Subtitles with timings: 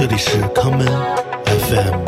[0.00, 0.86] 这里是康门
[1.44, 2.04] FM。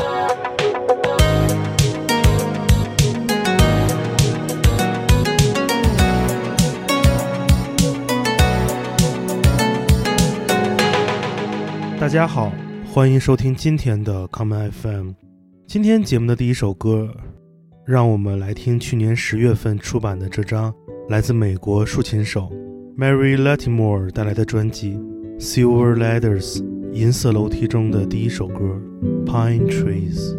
[12.00, 12.50] 大家好，
[12.90, 15.10] 欢迎收听今天的康门 FM。
[15.66, 17.10] 今天节目的第一首歌，
[17.84, 20.72] 让我们来听去年十月份出版的这张
[21.10, 22.50] 来自美国竖琴手
[22.96, 24.98] Mary Latimore 带来的专辑
[25.38, 26.56] 《Silver Ladders》
[26.92, 28.78] 银色楼梯中的第一首歌
[29.24, 30.36] 《Pine Trees》。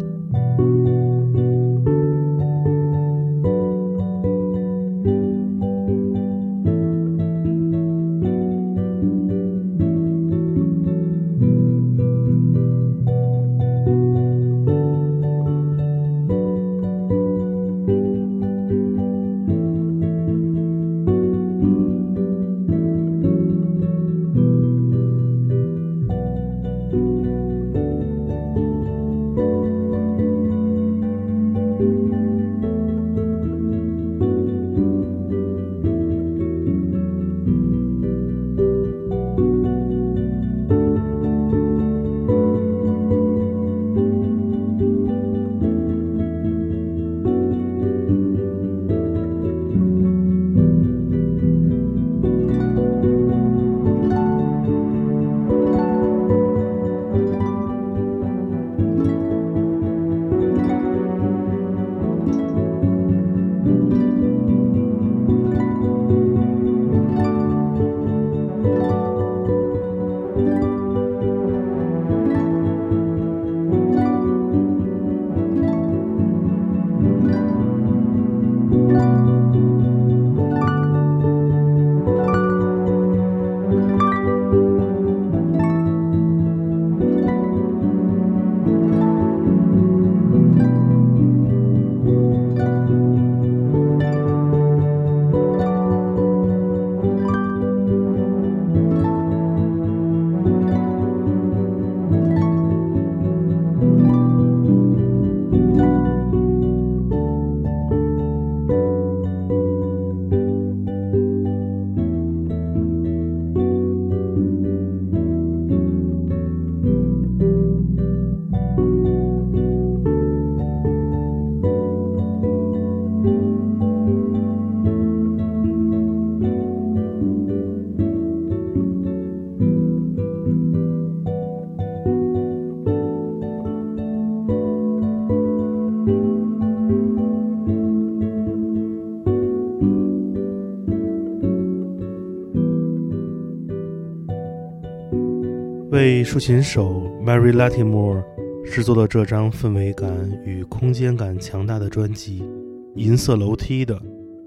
[146.24, 148.24] 竖琴手 Mary Latimore
[148.64, 150.10] 制作的这张氛围感
[150.44, 152.40] 与空间感强大的专辑
[152.98, 154.00] 《银色楼梯》的，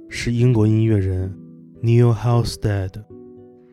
[0.10, 1.32] 是英国音乐人
[1.84, 2.90] Neil Halstead。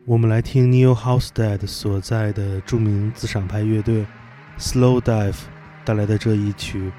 [0.05, 4.05] 我们来听 Neil Halstead 所在的著名自赏派乐队
[4.59, 5.39] Slow Dive
[5.83, 6.91] 带来的这一曲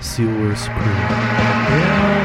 [0.02, 2.18] 《Silver Spring》。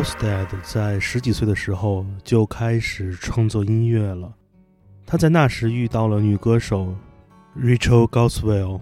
[0.00, 4.32] Halstead 在十几岁的时候就开始创作音乐了。
[5.04, 6.94] 他在那时遇到了女歌手
[7.54, 8.80] Rachel Goswell，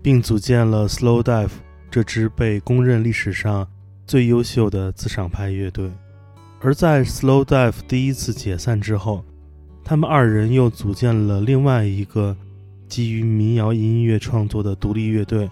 [0.00, 1.50] 并组建了 Slow Dive
[1.90, 3.66] 这支被公认历史上
[4.06, 5.90] 最优秀的自赏派乐队。
[6.60, 9.24] 而在 Slow Dive 第一次解散之后，
[9.82, 12.36] 他们二人又组建了另外一个
[12.86, 15.50] 基于民谣音乐创作的独立乐队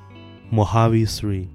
[0.53, 1.49] Mojave Three。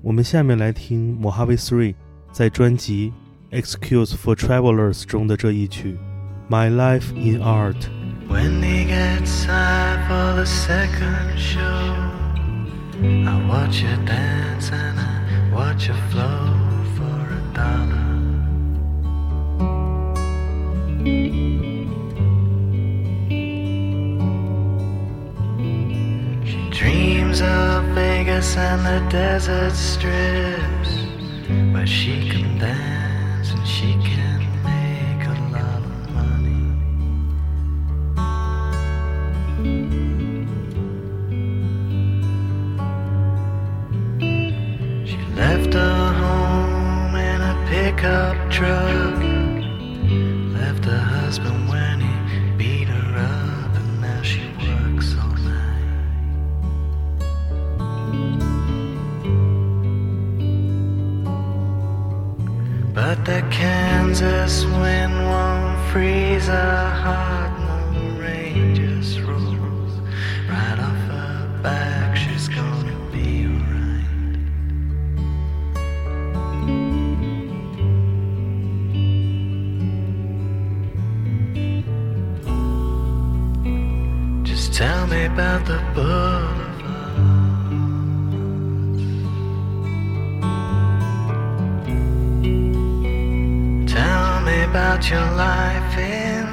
[0.00, 1.96] 我们下面来听 Mojave Three
[2.33, 3.13] 在专辑《
[3.61, 5.97] Excuse for Travelers》中的这一曲《
[6.51, 12.19] My Life in Art》。When he gets high for the second show,
[13.01, 16.53] I watch you dance and I watch you flow
[16.95, 18.09] for a dollar.
[26.45, 31.02] She dreams of Vegas and the desert strips,
[31.72, 36.64] where she can dance and she can make a lot of money.
[45.06, 49.23] She left her home in a pickup truck.
[63.54, 67.52] Kansas wind won't freeze her heart.
[67.94, 69.92] No rain just rolls
[70.50, 72.16] right off her back.
[72.16, 74.08] She's gonna be alright.
[84.44, 86.13] Just tell me about the boulevard.
[95.10, 96.46] Your life in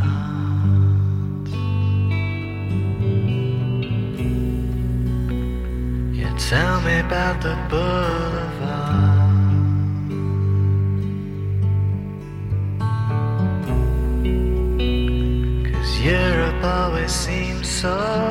[0.00, 1.48] art.
[6.14, 9.32] Yeah, tell me about the boulevard.
[15.72, 18.25] Cause Europe always seems so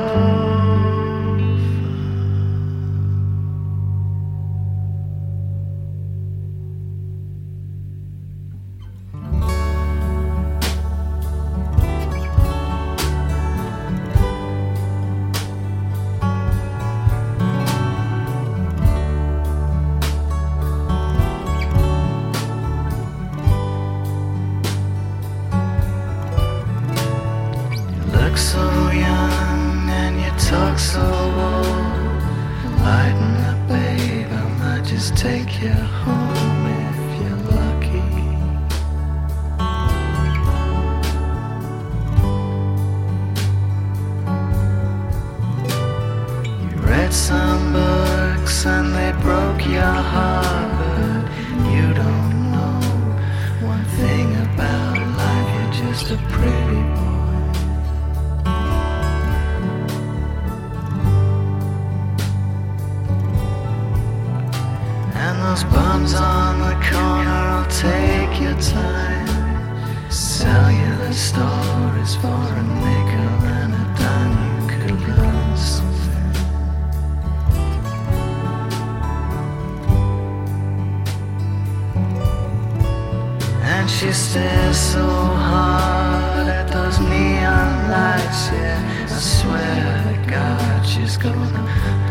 [83.98, 88.50] she stares so hard at those neon lights.
[88.52, 91.62] Yeah, I swear to God, she's gonna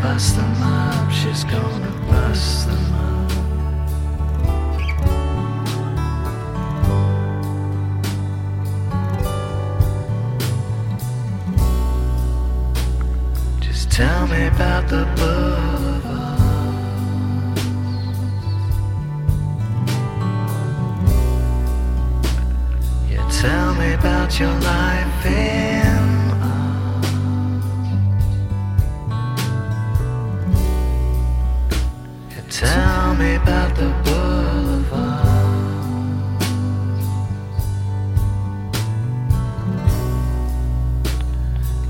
[0.02, 1.12] bust them up.
[1.12, 3.30] She's gonna bust them up.
[13.60, 15.95] Just tell me about the boulevard.
[23.78, 26.06] Me about your life in.
[32.30, 35.26] Yeah, tell me about the boulevard.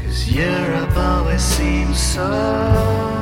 [0.00, 3.15] Cause Europe always seems so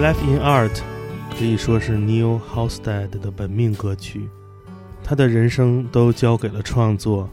[0.00, 0.80] Life in Art
[1.36, 4.30] 可以说是 Neil holstead 的本命歌曲，
[5.04, 7.28] 他的人生都交给了创作，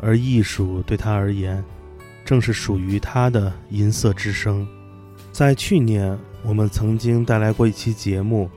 [0.00, 1.64] 而艺术对他而言，
[2.24, 4.64] 正是属于他的银色之声。
[5.32, 8.48] 在去年，我们曾经带来过一期节目，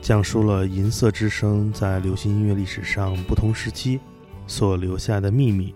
[0.00, 4.00] 讲述了银色之声在流行音乐历史上不同时期
[4.46, 5.74] 所留下的秘密。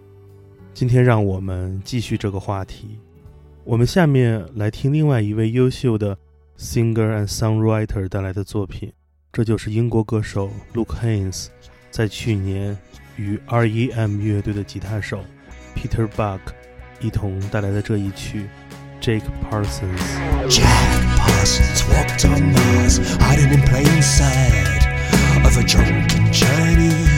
[0.72, 2.98] 今天，让我们继续这个话题。
[3.64, 6.16] 我们下面来听另外一位优秀的
[6.58, 8.92] singer and songwriter 带来的作品。
[9.32, 11.46] 这就是英国歌手 Luke Haines
[11.90, 12.76] 在去年
[13.16, 15.24] 与 R.E.M 乐队的吉他手
[15.76, 16.40] Peter Buck
[17.00, 18.48] 一同带来的这一曲
[19.00, 20.00] Jack Parsons。
[20.48, 24.88] Jack Parsons walked on Mars, hiding in plain sight
[25.44, 27.08] of a drunken Chinese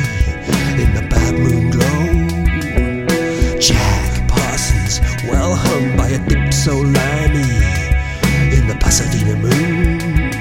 [0.79, 3.59] in the bad moon glow.
[3.59, 7.60] Jack Parsons, well hung by a.
[8.91, 10.35] Pasadena moon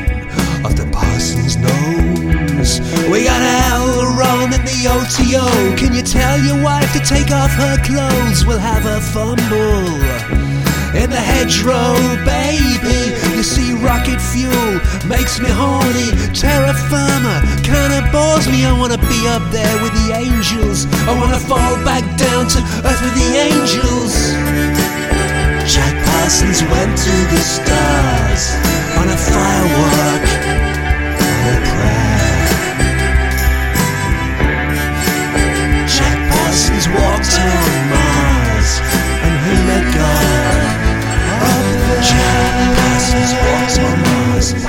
[0.65, 2.81] of the Parsons nose.
[3.11, 3.39] We got
[3.69, 4.17] L.
[4.17, 5.77] Ron in the OTO.
[5.77, 8.47] Can you tell your wife to take off her clothes?
[8.47, 9.85] We'll have a fumble
[10.97, 11.93] in the hedgerow,
[12.25, 13.13] baby.
[13.37, 16.09] You see, rocket fuel makes me horny.
[16.33, 18.65] Terra firma kinda bores me.
[18.65, 20.87] I wanna be up there with the angels.
[21.05, 24.48] I wanna fall back down to earth with the angels.
[26.29, 28.53] Parsons went to the stars
[29.01, 30.25] on a firework
[31.25, 32.45] and a prayer.
[35.89, 38.69] Jack Parsons walked on Mars
[39.25, 40.69] and he met God.
[42.05, 44.68] Jack Parsons walks on Mars.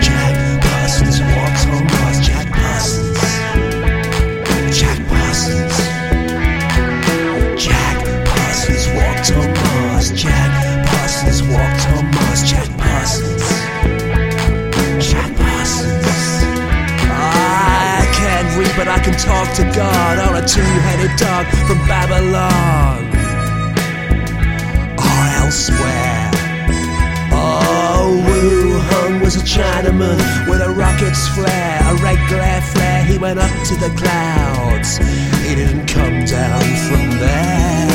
[33.21, 34.97] Went up to the clouds.
[35.45, 37.89] He didn't come down from there.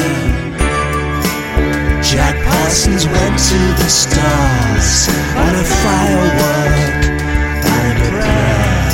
[2.03, 5.09] Jack Parsons went to the stars
[5.43, 7.05] on a firework
[7.65, 8.91] and a prayer.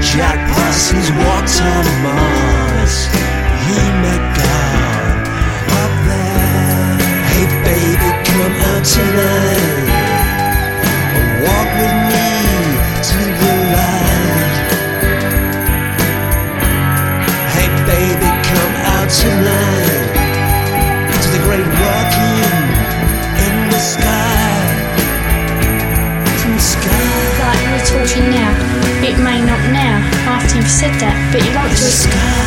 [0.00, 2.94] Jack Parsons walked on Mars.
[3.66, 5.28] He met God
[5.82, 6.96] up there.
[7.28, 9.43] Hey baby, come out tonight.
[26.64, 26.96] In the sky.
[27.44, 28.48] Like we're talking now,
[29.04, 31.60] it may not now, after you've said that, but you to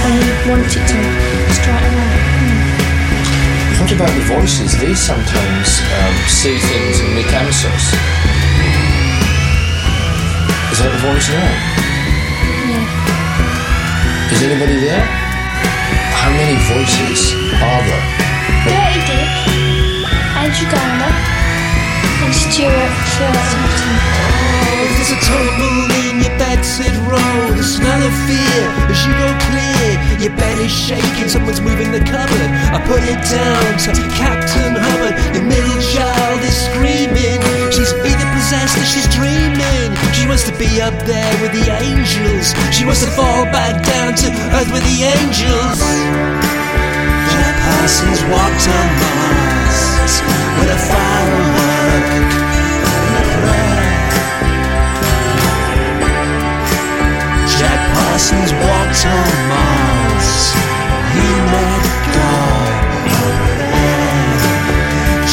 [0.01, 1.00] when you want it to,
[1.53, 2.17] straight away.
[3.77, 4.73] What about the voices?
[4.82, 7.93] They sometimes um, say things and make answers.
[10.73, 11.53] Is that the voice now?
[12.73, 14.34] Yeah.
[14.34, 15.06] Is anybody there?
[16.17, 18.06] How many voices are there?
[18.65, 19.30] Dirty Dick,
[20.41, 20.49] and
[22.27, 22.35] Oh,
[24.99, 27.55] there's a tumble in your bedsit roll.
[27.55, 28.61] The smell of fear
[28.91, 32.51] as you go clear Your bed is shaking, someone's moving the cupboard.
[32.75, 35.15] I put it down to Captain Hubbard.
[35.39, 37.39] Your middle child is screaming.
[37.71, 39.95] She's either possessed or she's dreaming.
[40.11, 42.51] She wants to be up there with the angels.
[42.75, 45.79] She wants to fall back down to earth with the angels.
[47.31, 50.19] Jack Parsons walked on Mars
[50.59, 51.07] with a prayer.
[57.58, 60.32] Jack Parsons walked on Mars.
[61.13, 62.67] He met God.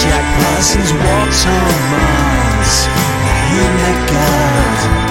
[0.02, 2.74] Jack Parsons walked on Mars.
[3.52, 5.11] He met God.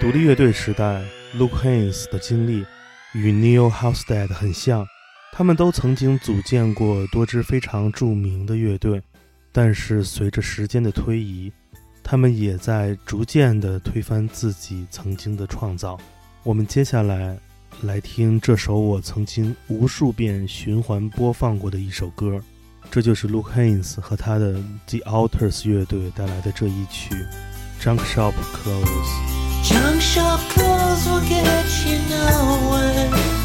[0.00, 1.00] 独立乐队时代，
[1.38, 2.66] Luke Haynes 的经历
[3.14, 4.84] 与 Neil Halstead 很像，
[5.37, 8.99] 他们都曾经组建过多支非常著名的乐队，
[9.51, 11.51] 但是随着时间的推移，
[12.03, 15.95] 他们也在逐渐地推翻自己曾经的创造。
[16.41, 17.37] 我们接下来
[17.83, 22.41] 来听这首我曾经无数遍循环播放过的一首歌，
[22.89, 24.53] 这就是 Luke Haynes 和他的
[24.87, 27.13] The Alters 乐队带来的这一曲
[27.79, 28.83] 《Junk Shop Clothes》。
[29.69, 33.36] Junk shop clothes will get you nowhere.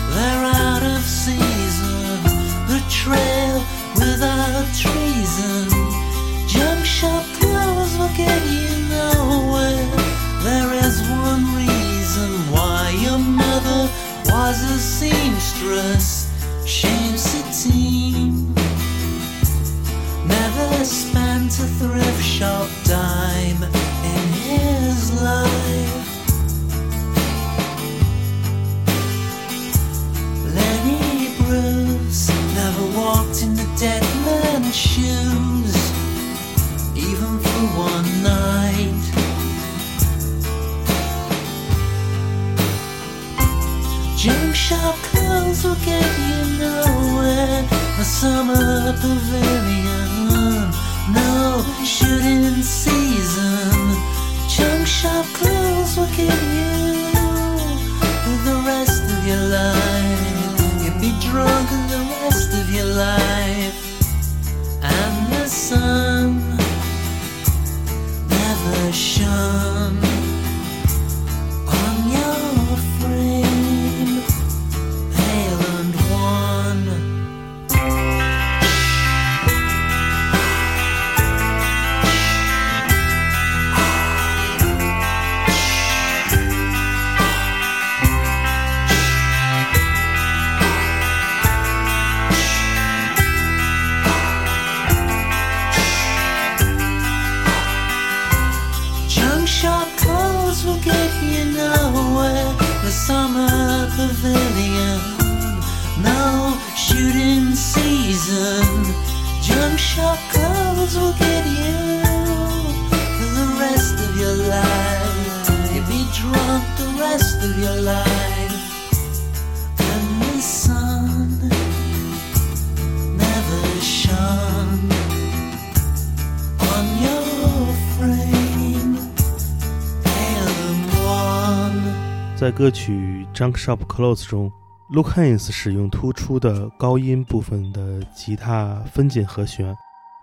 [132.63, 134.49] 歌曲《Junk Shop Clothes》中
[134.93, 139.77] ，Luke Haynes 使用突出的高音部分的吉他分解和弦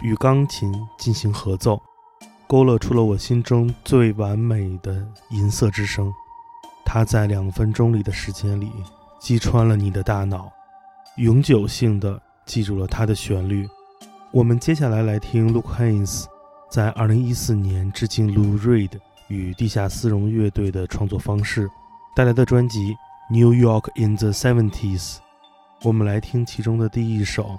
[0.06, 1.82] 与钢琴进行合奏，
[2.47, 6.10] 勾勒出了我心中最完美的银色之声。
[6.86, 8.71] 它在两分钟里的时间里
[9.19, 10.49] 击穿了你的大脑，
[11.17, 13.67] 永久性的记住了它的旋律。
[14.32, 16.23] 我们接下来来听 Luke Haynes
[16.71, 18.97] 在2014年致敬 Lou Reed
[19.28, 21.69] 与地下丝绒乐队的创作方式
[22.14, 22.95] 带来的专辑《
[23.29, 25.17] New York in the Seventies》。
[25.83, 27.59] 我们来听其中的第一首，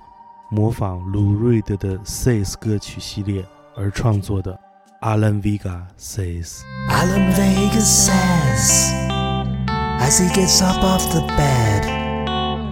[0.50, 4.60] 模仿 Lou Reed 的 Says 歌曲系列而创作的
[5.02, 6.62] Alan Vega Says。
[6.90, 8.92] Alan Vega says,
[10.00, 11.86] as he gets up off the bed,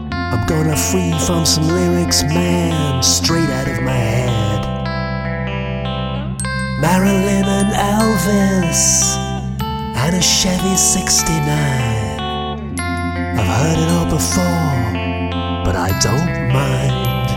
[0.10, 4.66] I'm gonna free from some lyrics, man, straight out of my head.
[6.82, 9.16] Marilyn and Elvis,
[10.07, 11.43] and a Chevy 69.
[13.39, 14.75] I've heard it all before,
[15.65, 17.31] but I don't mind.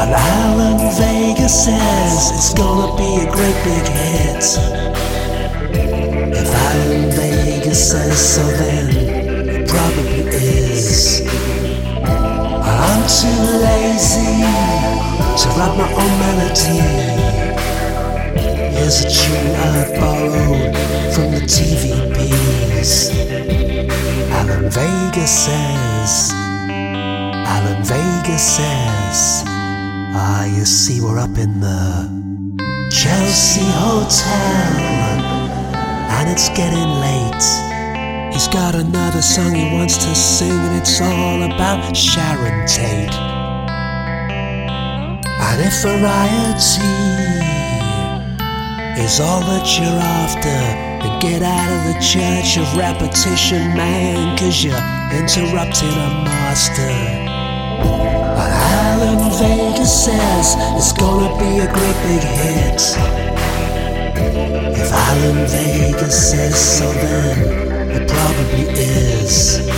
[0.00, 4.44] And Alan Vega says it's gonna be a great big hit.
[6.40, 8.86] If Alan Vega says so, then
[9.48, 11.22] it probably is.
[12.84, 14.32] I'm too lazy
[15.40, 17.16] to write my own melody.
[18.76, 19.08] Here's a
[24.76, 29.42] Vega says, Alan Vega says,
[30.14, 32.04] Ah, you see, we're up in the
[32.92, 34.76] Chelsea Hotel,
[36.12, 38.34] and it's getting late.
[38.34, 43.16] He's got another song he wants to sing, and it's all about Sharon Tate.
[45.40, 46.92] And if variety
[49.02, 54.62] is all that you're after, then get out of the church of repetition, man, cause
[54.62, 54.74] you're
[55.12, 56.90] interrupting a master.
[58.36, 62.82] But Alan Vega says it's gonna be a great big hit.
[64.78, 69.68] If Alan Vega says so, then it probably is.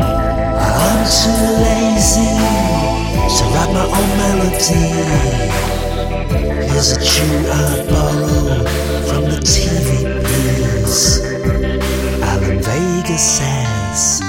[0.00, 2.32] I'm too lazy
[3.36, 4.86] to write my own melody.
[6.68, 7.52] Here's a tune I
[7.88, 8.68] borrowed
[9.08, 9.40] from the
[10.88, 11.20] TVPs.
[12.22, 14.20] Alan Vega says,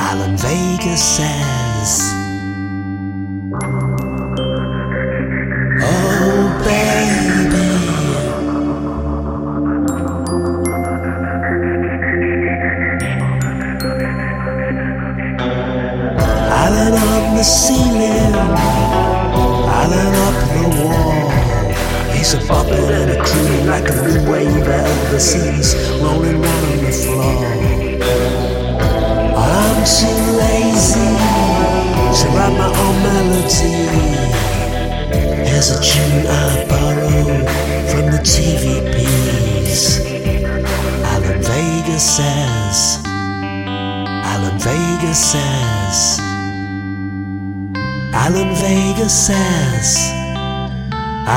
[0.00, 2.02] Alan Vega says,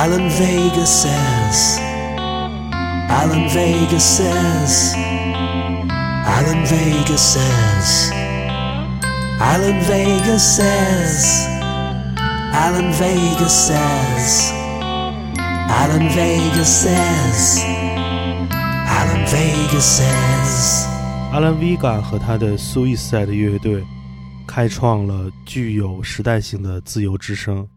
[0.01, 1.79] Alan Vega says.
[3.09, 4.95] Alan Vega says.
[6.27, 8.11] Alan Vega says.
[9.41, 11.47] Alan Vega says.
[12.53, 14.53] Alan Vega says.
[15.69, 17.61] Alan Vega says.
[18.89, 20.87] Alan Vega says.
[21.33, 23.85] Alan Vega 和他的 Suicide 乐队
[24.47, 27.69] 开创了具有时代性的自由之声，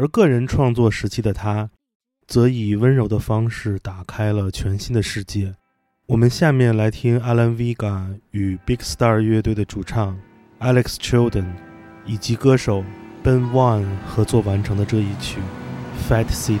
[0.00, 1.68] 而个人创作时期的他，
[2.26, 5.54] 则以温柔的方式打开了全新的世界。
[6.06, 10.18] 我们下面来听 Alan Vega 与 Big Star 乐队的主唱
[10.58, 11.52] Alex Chilton
[12.06, 12.82] 以及歌手
[13.22, 15.38] Ben One 合作完成的这一曲
[16.10, 16.56] 《Fat City》。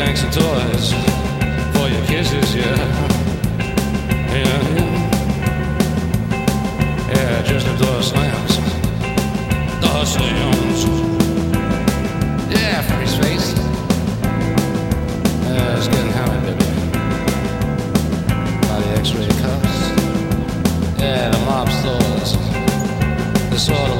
[0.00, 0.92] New gangster toys
[1.74, 2.64] for your kisses, yeah.
[4.32, 4.88] Yeah, yeah.
[7.12, 8.56] Yeah, just the door slams.
[9.82, 10.84] Door slams.
[12.50, 13.52] Yeah, freeze face.
[15.44, 16.64] Yeah, it's getting hammered, baby
[18.68, 19.76] by the x-ray cuffs.
[20.98, 22.38] Yeah, the mob stores.
[23.50, 23.99] The sort of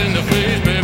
[0.00, 0.77] in the face, baby.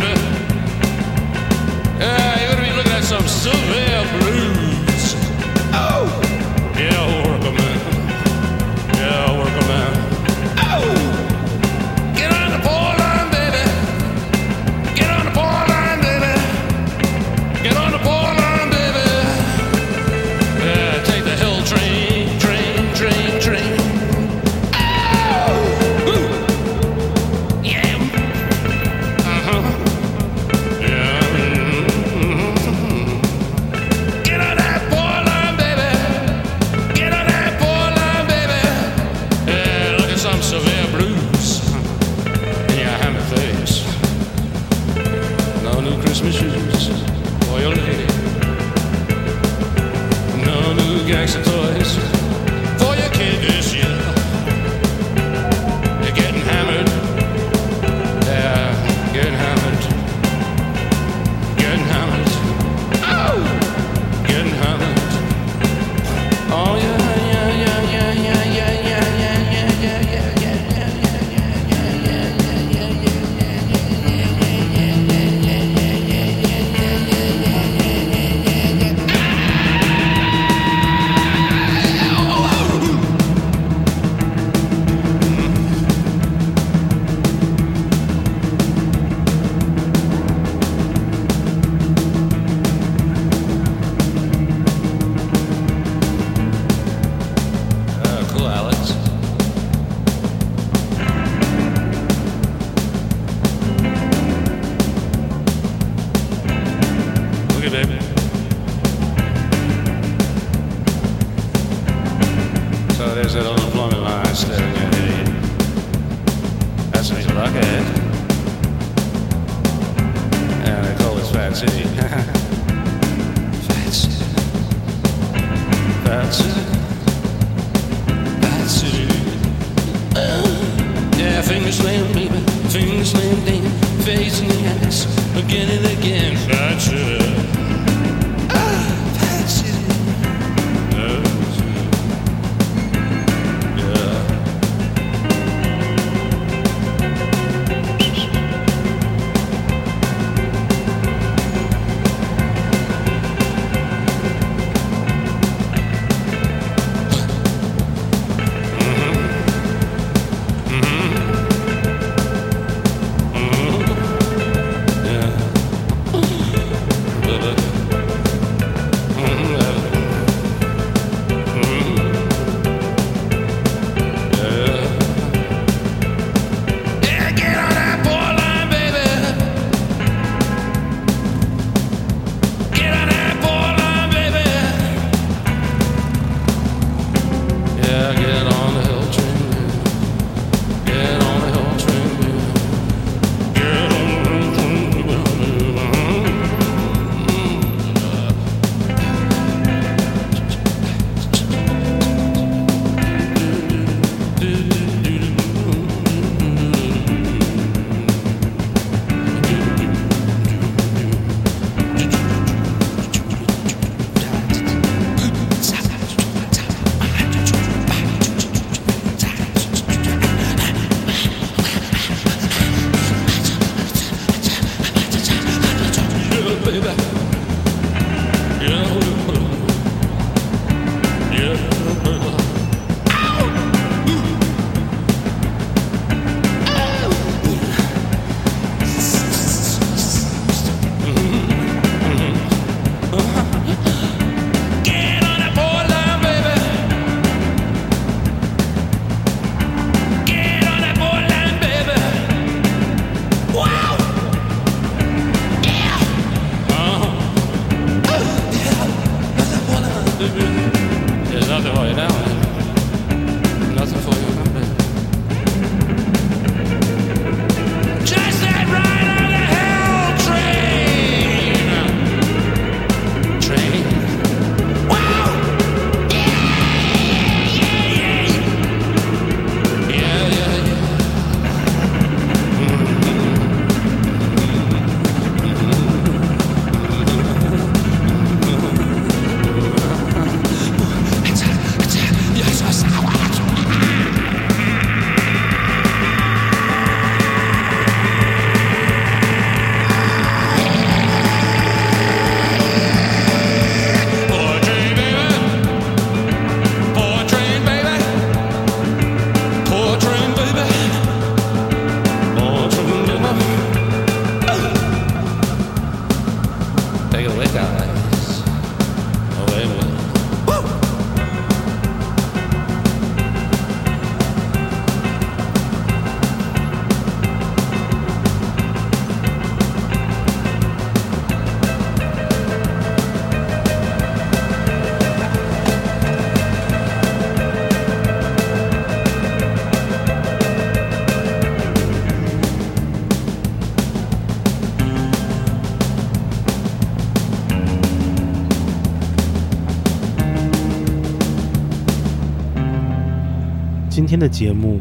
[354.15, 354.79] 天的节目，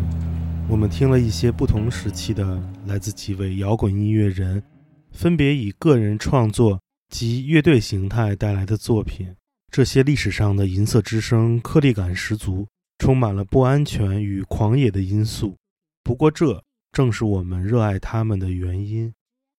[0.68, 4.62] 我们听了一些不同时期的来自几位摇滚音乐人，
[5.10, 9.34] 分别以个人创作及乐队形态带来的作品。
[9.72, 12.64] 这些历史上的银色之声颗粒感十足，
[13.00, 15.56] 充满了不安全与狂野的因素。
[16.04, 19.12] 不过，这正是我们热爱他们的原因。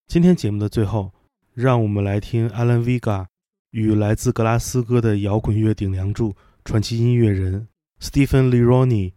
[0.06, 1.12] 今天节目的最后，
[1.52, 3.26] 让我们来听 Alan Vega
[3.72, 7.68] 与来自格拉斯哥的摇滚乐顶梁柱、传奇音乐人
[8.00, 9.12] Stephen Lironi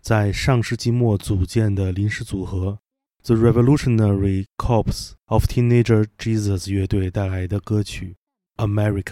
[0.00, 2.78] 在上世纪末组建的临时组合
[3.22, 8.16] The Revolutionary Corps of Teenager Jesus 乐队带来的歌曲
[8.64, 9.02] 《American》。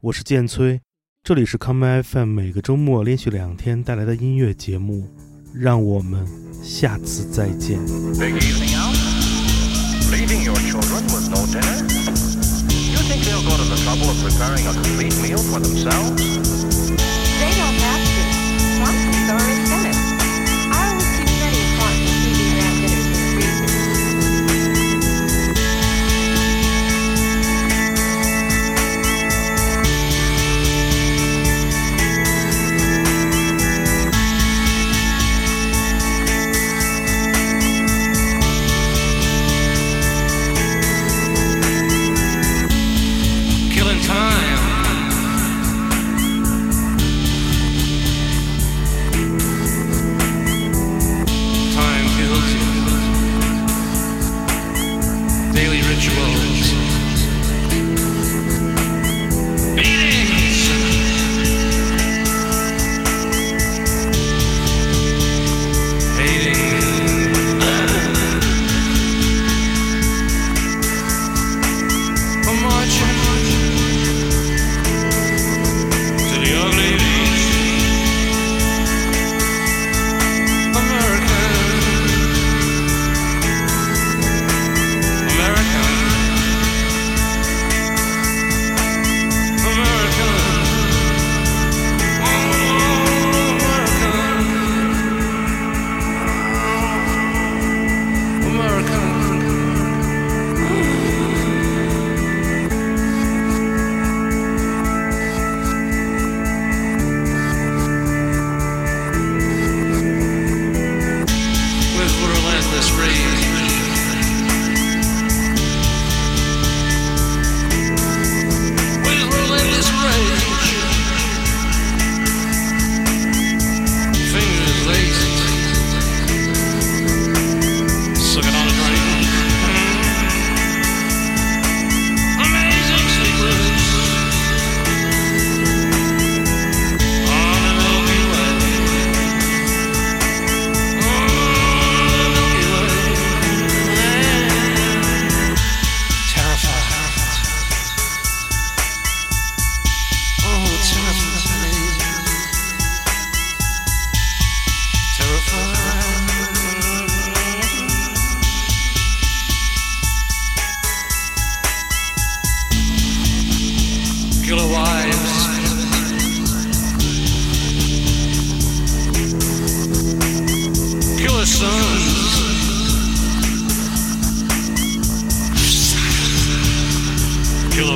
[0.00, 0.80] 我是建崔，
[1.22, 5.08] 这里是 Come FM 每个周末连续两天带来的音乐节目。
[5.54, 6.26] 让我们
[6.62, 7.78] 下次再见。
[8.16, 8.32] Big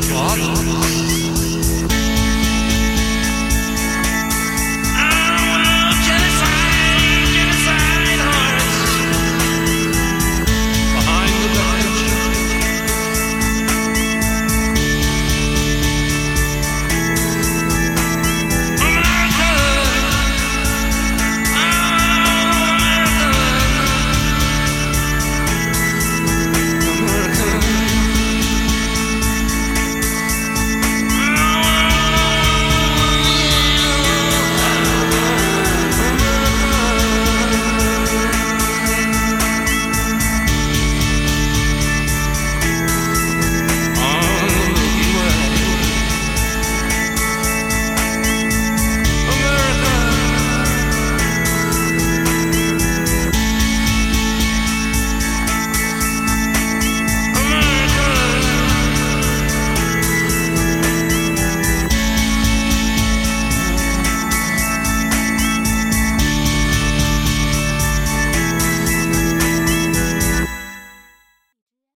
[0.09, 1.26] Claro.